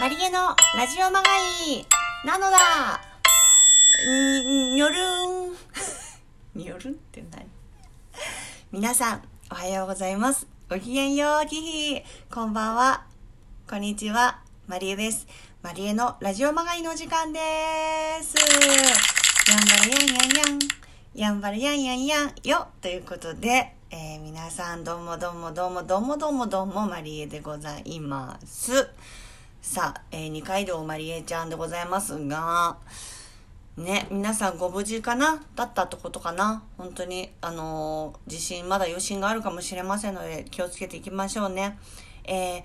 [0.00, 1.28] マリエのラジオまが
[1.68, 1.84] い
[2.24, 2.98] なのだ
[4.46, 5.56] に、にょるん。
[6.56, 7.46] にょるんって何？
[8.72, 10.46] 皆さん、おはようございます。
[10.70, 12.02] ごきげんよう、キヒ
[12.32, 13.04] こんばんは。
[13.68, 14.40] こんにちは。
[14.66, 15.26] マリエです。
[15.60, 17.38] マリエのラジオまがいの時間で
[18.22, 18.36] す。
[19.50, 20.58] やんばるやんやんやん。
[21.12, 22.68] やんばるやんやんやんよ。
[22.80, 28.88] ということで、えー皆さんどうもどうもどうもどうもどうもどうもマリエでございます。
[29.62, 32.78] さあ、えー二階堂マリエちゃんでございますが、
[33.76, 35.42] ね、皆さんご無事かな？
[35.54, 36.62] だったってことかな？
[36.78, 41.78] 本当に、あのー地震、まだ余震があるかもしれませんので、気をつけていきましょうね。
[42.24, 42.62] えー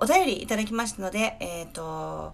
[0.00, 2.32] お便りいただきましたので、えっ、と、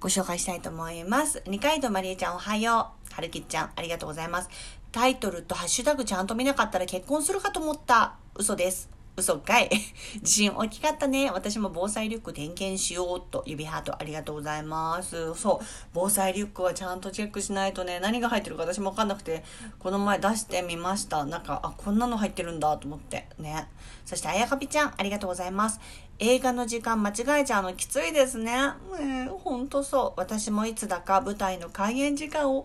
[0.00, 1.42] ご紹介したいと思います。
[1.46, 3.14] 二階堂マリエちゃんおはよう。
[3.14, 4.50] はるきちゃんありがとうございます。
[4.92, 8.16] タイトルとハッシュタグちゃんと見なかったら結婚するかと思った。
[8.36, 8.93] 嘘です。
[9.16, 9.70] 嘘かい。
[10.22, 11.30] 地震大きかったね。
[11.30, 13.44] 私も防災リュック点検しようと。
[13.46, 15.34] 指ハートありがとうございます。
[15.34, 15.66] そう。
[15.92, 19.44] 防災リュックはちゃんとチェックしないとね、何が入ってるか私もわかんなくて、
[19.78, 21.24] この前出してみました。
[21.24, 23.28] なんか、あ、こんなの入ってるんだと思って。
[23.38, 23.68] ね。
[24.04, 25.78] そして、あやかぴちゃんありがとうございます。
[26.20, 28.52] 映画の時間間違えちゃうのきついですね。
[28.98, 30.20] ねえ、ほんとそう。
[30.20, 32.64] 私もいつだか舞台の開演時間をわ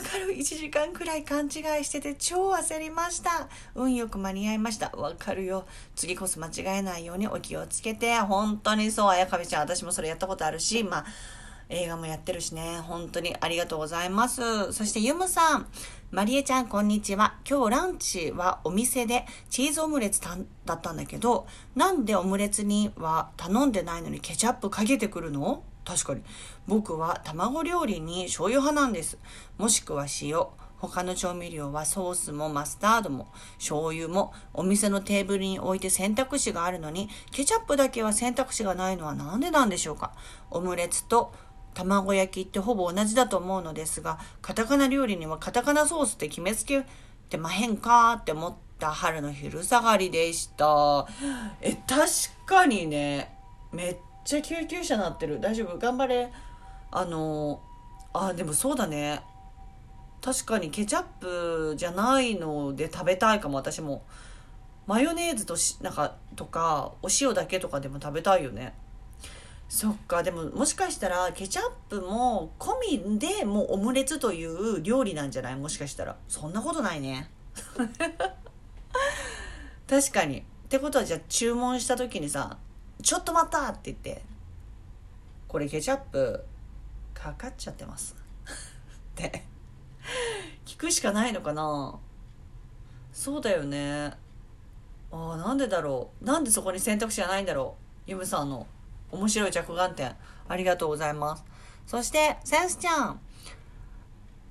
[0.00, 1.50] かる1時間くらい勘違い
[1.84, 3.48] してて超焦りました。
[3.74, 4.90] 運よく間に合いました。
[4.90, 5.66] わかるよ。
[5.96, 8.18] 次こそ間違えないようにお気をつけて。
[8.20, 9.62] 本当にそう、あやかびちゃん。
[9.62, 11.04] 私もそれやったことあるし、まあ、
[11.68, 12.78] 映画もやってるしね。
[12.86, 14.72] 本当にありがとうございます。
[14.72, 15.66] そしてゆむさん。
[16.12, 17.38] マリエちゃん、こんにちは。
[17.48, 25.64] 今日ランチはお店でチーズオムレツだったんだけど、なんでオムレツには頼んでないのにケチャップかけてくるの？
[25.84, 26.22] 確かに。
[26.68, 29.18] 僕は卵料理に醤油派なんです。
[29.58, 30.46] もしくは塩。
[30.78, 40.12] 他の調味料はソースもマスタードも醤油もお店のテーブルに置いて選択肢があるのにケチャップだけは選択肢がないのはなんでなんでしょうか？
[40.50, 41.32] オムレツと
[41.76, 46.84] 卵焼きってほぼ同じだと思うのですがカタカナ料理にはカタカナソースって決めつけ
[47.28, 51.06] てまへんかって思った春の昼下がりでした。
[51.60, 52.06] え確
[52.46, 53.36] かにね
[53.72, 55.38] めっちゃ救急車なってる。
[55.38, 55.78] 大丈夫？
[55.78, 56.32] 頑張れ。
[56.90, 57.60] あの
[58.12, 59.22] あでもそうだね。
[60.22, 63.56] 確かにケチャップじゃないので食べたいかも。
[63.56, 64.04] 私も。
[64.86, 68.72] マヨネーズとしなんかとかお塩だけとかでも食べたいよね。
[69.68, 72.74] そっかでももしかしたらケチャップも込
[73.08, 75.56] みでもうオムレツという料理なんじゃない？
[75.56, 76.16] もしかしたら。
[76.28, 77.30] そんなことないね。
[79.88, 80.38] 確かに。
[80.38, 82.58] ってことはじゃあ注文した時にさ
[83.02, 84.22] 「ちょっと待った!」って言って
[85.48, 86.44] 「これケチャップ
[87.14, 88.14] かかっちゃってます」
[88.46, 88.50] っ
[89.14, 89.44] て。
[90.64, 91.98] 聞くしかないのかな？
[93.12, 94.12] そうだよね。
[95.10, 96.24] ああなんでだろう？
[96.24, 97.76] なんでそこに選択肢がないんだろ
[98.06, 98.10] う？
[98.10, 98.66] ユムさんの。
[99.16, 100.14] 面白い着眼点
[100.48, 101.44] ありがとうございます。
[101.86, 103.20] そしてセンスちゃん。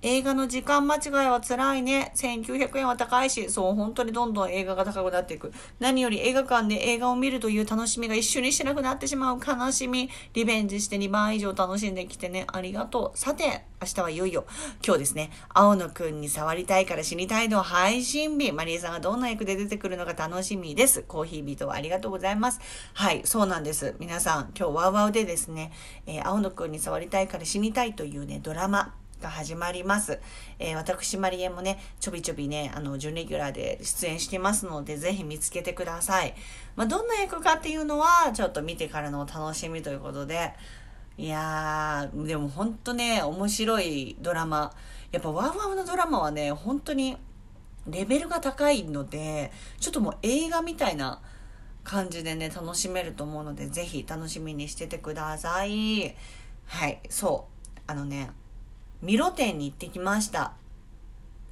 [0.08, 2.12] 映画の時間間違いは辛いね。
[2.16, 5.52] 1900円は高いし、そう、本当にどんどん映画が高くなっていく。
[5.80, 10.12] 何より映画館で映画を見るという楽しみが一緒にしなくなってしまう悲しみ。
[10.34, 12.46] リベンジして2倍以上楽しんできてね。
[12.54, 13.18] ありがとう。
[13.18, 14.46] さて、明日はいよいよ、
[14.86, 18.52] 今日ですね、青野くんに触りたいから死にたいの配信日。
[18.52, 21.02] マリエさんがどんな役で出てくるのか楽しみです。
[21.02, 22.60] コーヒー人ありがとうございます。
[22.94, 23.96] はい、そうなんです。
[23.98, 25.72] 皆さん、今日ワウワウでですね、
[26.06, 30.20] えー青野くんに触りたいから死にたいというね、ドラマ、が始まります。
[30.60, 36.34] えー私、マリエもね、ちょびちょびね、あの、準レギュラーで出演してますので、ぜひ見つけてください。
[36.76, 40.54] まあ、どんな役かっていうのは、ちょっと見てからのお楽しみということで、
[41.18, 44.74] いやー、でも本当ね、面白いドラマ。
[45.12, 47.18] やっぱワウワウのドラマはね、本当に
[47.88, 51.22] レベルが高いので、ちょっともう映画みたいな
[51.84, 56.16] 感じでね、楽しめると思うので、ぜひ楽しみにしててください。
[56.66, 57.82] はい、そう。
[57.88, 58.32] あのね、
[59.02, 60.54] ミロ展に行ってきました。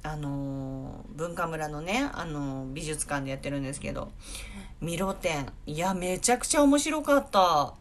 [0.02, 4.12] あのー文化村のね、あのー美術館でやってるんですけど、
[4.80, 5.46] ミロ展。
[5.66, 7.74] いや、めちゃくちゃ面白かった。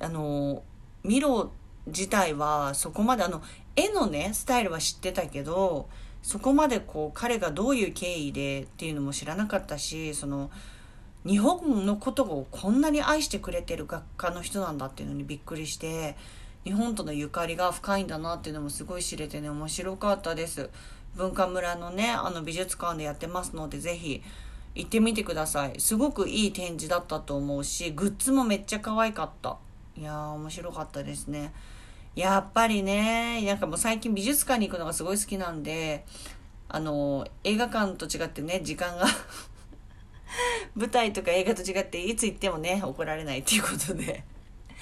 [0.00, 0.60] あのー
[1.02, 1.50] ミロ
[1.86, 3.42] 自体はそこまであの、
[3.76, 5.88] 絵のね、スタイルは知ってたけど、
[6.22, 10.50] そこまでこう、彼がどういう経緯でっていうのも知らなかったし、その、
[11.26, 16.16] 日本のことをこんなに愛してくれてる学科の人なんだっていうのにびっくりして
[16.64, 20.68] 日本とのゆかりが深いんだなっていうのもすごい知れてね面白かったです。
[21.16, 24.22] 文化村のねあの美術館でやってますのでぜひ
[24.74, 25.80] 行ってみてください。
[25.80, 29.56] すごくいい展示だったと思うしグッズもめっちゃ可愛かった。
[29.96, 31.52] いやー面白かったですね。
[32.14, 36.04] やっぱりねなんかもう最近美術館に行くのがすごい好きなんで
[36.68, 39.06] あの映画館と違ってね時間が
[40.76, 44.24] 舞台とか映画と違っていつ行ってもね怒られないっていうことで。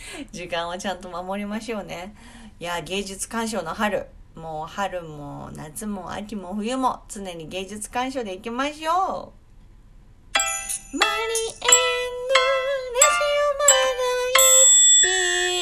[0.32, 2.14] 時間はちゃんと守りましょうね。
[2.60, 4.06] いや、芸術鑑賞の春。
[4.34, 8.94] もう春も夏も秋も冬も常に芸術鑑賞でいきましょう。
[8.94, 10.64] マ
[10.94, 11.00] リエンの
[12.94, 13.66] ラジオま
[15.02, 15.10] だい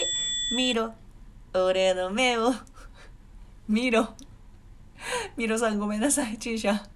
[0.01, 0.03] い。
[0.55, 0.93] 見ろ。
[1.55, 2.53] 俺の目を。
[3.67, 4.11] 見ろ。
[5.37, 6.37] ミロさんごめんなさい。
[6.39, 6.87] 注射。